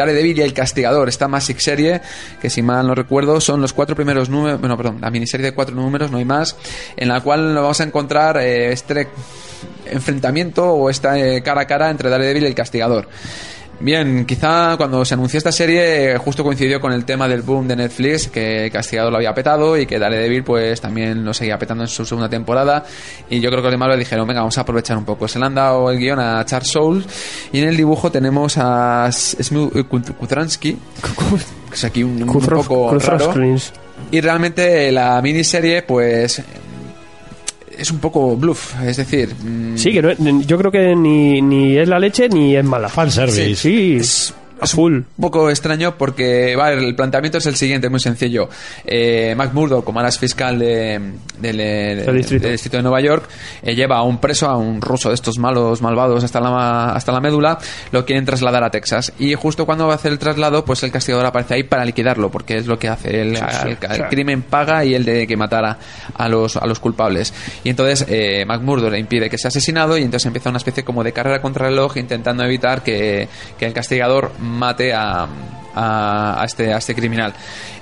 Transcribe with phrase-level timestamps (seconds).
[0.00, 2.00] Daredevil y el Castigador, esta Magic serie,
[2.40, 5.52] que si mal no recuerdo, son los cuatro primeros números, bueno, perdón, la miniserie de
[5.52, 6.56] cuatro números, no hay más,
[6.96, 9.08] en la cual nos vamos a encontrar eh, este
[9.84, 13.08] enfrentamiento o esta eh, cara a cara entre Daredevil y el Castigador.
[13.80, 17.76] Bien, quizá cuando se anunció esta serie justo coincidió con el tema del boom de
[17.76, 21.88] Netflix, que Castigado lo había petado y que Daredevil pues también lo seguía petando en
[21.88, 22.84] su segunda temporada
[23.30, 25.26] y yo creo que los demás le dijeron, venga, vamos a aprovechar un poco.
[25.26, 27.04] Se le han dado el guion a Charles Soule
[27.52, 29.08] y en el dibujo tenemos a
[29.88, 30.78] Kutransky, que
[31.74, 33.32] es aquí un, un poco raro.
[34.10, 36.42] Y realmente la miniserie pues
[37.80, 39.34] es un poco bluff, es decir...
[39.34, 42.88] mm, Sí, que no- yo creo que ni, ni es la leche ni es mala.
[42.88, 43.56] Fanservice.
[43.56, 44.94] Sí, es, a es full.
[44.94, 48.48] un poco extraño porque vale, el planteamiento es el siguiente, muy sencillo.
[48.84, 51.00] Eh, Mac Murdock, como ahora fiscal de-
[51.38, 52.42] del, eh, Del distrito.
[52.44, 53.28] del distrito de Nueva York,
[53.62, 57.12] eh, lleva a un preso, a un ruso de estos malos, malvados hasta la, hasta
[57.12, 57.58] la médula,
[57.92, 59.12] lo quieren trasladar a Texas.
[59.18, 62.30] Y justo cuando va a hacer el traslado, pues el castigador aparece ahí para liquidarlo,
[62.30, 63.20] porque es lo que hace.
[63.22, 63.38] El,
[64.10, 65.78] crimen paga y él de que matara
[66.14, 67.32] a los, a los culpables.
[67.64, 70.84] Y entonces eh, Mac Murdock le impide que sea asesinado y entonces empieza una especie
[70.84, 75.28] como de carrera contra el reloj intentando evitar que, que el castigador mate a,
[75.74, 77.32] a, a este, a este criminal.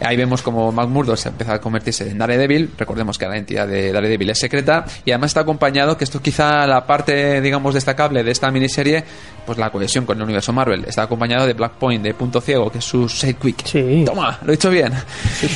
[0.00, 2.70] Ahí vemos como Mac Murdock se empieza a convertirse en Daredevil.
[2.76, 6.66] Recordemos que la identidad de Daredevil es secreta y además está acompañado, que esto quizá
[6.66, 9.04] la parte, digamos, destacable de esta miniserie,
[9.46, 10.84] pues la cohesión con el universo Marvel.
[10.86, 13.64] Está acompañado de Black Point, de Punto Ciego, que es su sidekick.
[13.64, 14.02] Sí.
[14.04, 14.92] Toma, lo he dicho bien.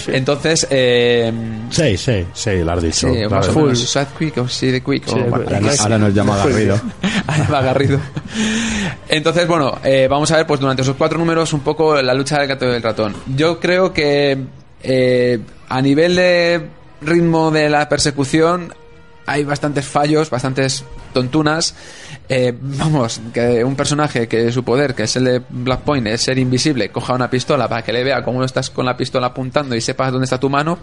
[0.08, 1.32] Entonces, eh,
[1.70, 3.12] Sí, sí, sí, lo has dicho.
[3.12, 5.08] Sí, más o menos, sidekick o sidekick.
[5.08, 5.80] o- Sí, bueno, pues, X.
[5.80, 6.80] Ahora nos llama Garrido.
[7.26, 7.98] Ahí va Garrido.
[9.08, 12.38] Entonces, bueno, eh, vamos a ver pues durante esos cuatro números un poco la lucha
[12.38, 13.14] del gato y ratón.
[13.34, 14.38] Yo creo que
[14.82, 16.68] eh, a nivel de
[17.00, 18.74] ritmo de la persecución
[19.30, 21.74] hay bastantes fallos, bastantes tontunas.
[22.28, 26.22] Eh, vamos, que un personaje que su poder, que es el de Black Point, es
[26.22, 29.74] ser invisible, coja una pistola para que le vea cómo estás con la pistola apuntando
[29.74, 30.78] y sepas dónde está tu mano,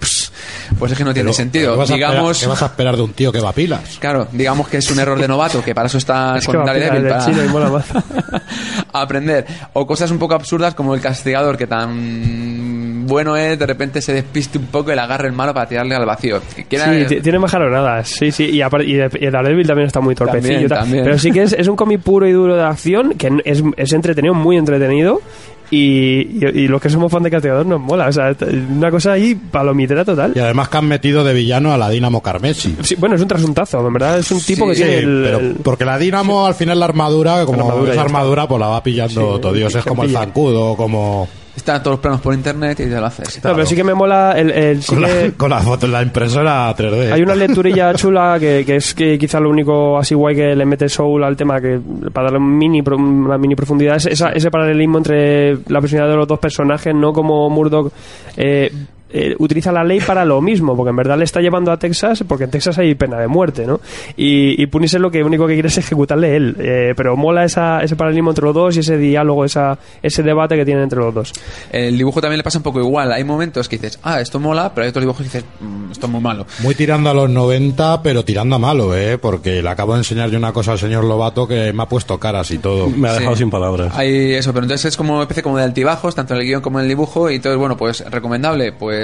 [0.78, 1.72] pues es que no tiene Pero, sentido.
[1.74, 3.54] ¿qué vas a esperar- Digamos, ¿Qué vas a esperar de un tío que va a
[3.54, 3.98] pilas?
[4.00, 7.08] Claro, digamos que es un error de novato, que para eso está Es con Daredevil,
[7.08, 7.84] para
[8.94, 9.46] aprender.
[9.74, 12.77] O cosas un poco absurdas como el castigador, que tan
[13.08, 15.96] bueno es, de repente se despiste un poco y le agarra el malo para tirarle
[15.96, 16.40] al vacío.
[16.70, 18.46] Quiera- Sí, ti- tiene majaronadas, sí, sí.
[18.46, 20.68] Y, apar- y, de- y el Daredevil también está muy torpecillo.
[20.68, 21.04] También.
[21.04, 23.94] Pero sí que es, es un cómic puro y duro de acción, que es, es
[23.94, 25.22] entretenido, muy entretenido.
[25.70, 28.08] Y, y, y los que somos fan de Castigador nos mola.
[28.08, 28.34] O sea,
[28.72, 30.32] una cosa ahí palomitera total.
[30.34, 32.74] Y además que han metido de villano a la Dinamo Carmesi.
[32.84, 34.18] Sí, bueno, es un trasuntazo, en verdad.
[34.18, 35.22] Es un tipo que Sí, tiene el.
[35.26, 38.82] pero el- porque la Dinamo al final la armadura, como La armadura pues la va
[38.82, 39.76] pillando Sí, todo Dios.
[39.76, 40.22] Es como el pilla.
[40.22, 43.44] zancudo, como Están todos los planos por internet y te lo haces.
[43.44, 44.52] No, pero sí que me mola el.
[44.52, 47.12] el- sí con la, que- con la foto en la impresora 3D.
[47.12, 50.66] Hay una lecturilla chula que, que es que quizá lo único así guay que le
[50.66, 51.80] mete Soul al tema que
[52.14, 56.12] para darle un mini, pro- una mini profundidad es esa- ese paralelismo entre la personalidad
[56.12, 57.92] de los dos personajes, no como Murdoch
[58.38, 58.72] eh,
[59.12, 62.24] eh, utiliza la ley para lo mismo, porque en verdad le está llevando a Texas,
[62.28, 63.80] porque en Texas hay pena de muerte, ¿no?
[64.16, 67.82] Y, y Punisher lo que único que quiere es ejecutarle él, eh, pero mola esa,
[67.82, 71.14] ese paralelismo entre los dos y ese diálogo, esa, ese debate que tienen entre los
[71.14, 71.34] dos.
[71.72, 73.12] El dibujo también le pasa un poco igual.
[73.12, 76.06] Hay momentos que dices, ah, esto mola, pero hay otros dibujos que dices, "Mm, esto
[76.08, 76.46] es muy malo.
[76.60, 79.18] Muy tirando a los 90, pero tirando a malo, ¿eh?
[79.18, 82.18] Porque le acabo de enseñar yo una cosa al señor Lobato que me ha puesto
[82.20, 82.90] caras y todo.
[82.90, 83.40] Me ha dejado Sí.
[83.44, 83.94] sin palabras.
[83.96, 86.62] Hay eso, pero entonces es como una especie como de altibajos, tanto en el guion
[86.62, 88.97] como en el dibujo, y entonces, bueno, pues recomendable, pues...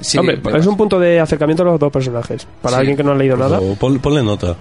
[0.00, 2.46] Sí, Hombre, pues, es un punto de acercamiento a los dos personajes.
[2.62, 2.80] Para Sí.
[2.80, 3.58] alguien que no ha leído nada.
[3.78, 4.54] Pon- ponle nota.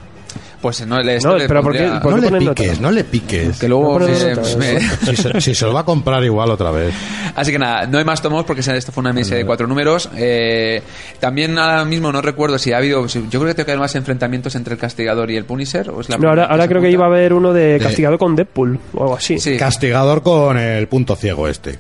[0.60, 2.64] Pues no le, No, le pero ¿por qué- pondría- por No qué le ponen nota?
[2.64, 3.60] piques, no le piques.
[3.60, 6.24] Que luego No ponen me- nota, me- Si se, si se lo va a comprar
[6.24, 6.96] igual otra vez.
[7.36, 10.10] Así que nada, no hay más tomos porque esto fue una miniserie de cuatro números.
[10.18, 10.82] Eh,
[11.20, 13.06] también ahora mismo no recuerdo si ha habido.
[13.06, 15.92] yo creo que tengo que haber más enfrentamientos entre el castigador y el Punisher.
[15.92, 18.80] ¿o es la No, ahora, creo que iba a haber uno de castigado con Deadpool
[18.96, 19.38] o algo así.
[19.40, 19.58] Sí.
[19.58, 21.78] Castigador con el punto ciego este.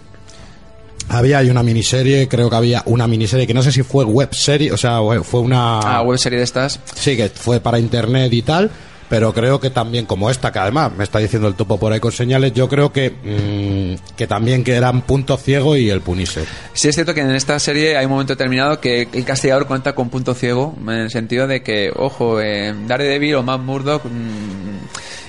[1.09, 4.33] Había hay una miniserie, creo que había una miniserie que no sé si fue web
[4.33, 6.79] serie, o sea, we- fue una Ah, web serie de estas.
[6.95, 8.69] sí que fue para internet y tal,
[9.09, 12.01] pero creo que también como esta que además me está diciendo el topo por ahí
[12.01, 16.43] con señales, yo creo que mm, que también que eran punto ciego y el Punisher.
[16.73, 19.95] Sí es cierto que en esta serie hay un momento determinado que el castigador cuenta
[19.95, 24.03] con punto ciego, en el sentido de que, ojo, eh, Daredevil o Matt Murdock...
[24.05, 24.66] mm,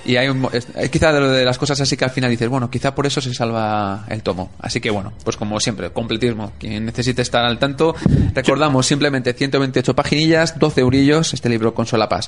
[0.08, 2.48] y hay, un, es quizá de, lo de las cosas así que al final dices,
[2.48, 4.52] bueno, quizá por eso se salva el tomo.
[4.58, 6.52] Así que bueno, pues como siempre, completismo.
[6.58, 7.94] Quien necesite estar al tanto,
[8.34, 12.26] recordamos simplemente 128 paginillas, 12 eurillos, este libro con solapas.